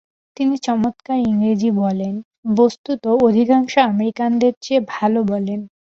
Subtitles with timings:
[0.37, 2.13] তিনি চমৎকার ইংরেজী বলেন,
[2.55, 5.59] বস্তুত অধিকাংশ আমেরিকানদের চেয়ে ভাল বলেন।